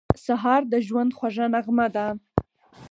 سهار 0.25 0.61
د 0.71 0.73
ژوند 0.87 1.11
خوږه 1.17 1.45
نغمه 1.53 1.87
ده. 1.95 2.07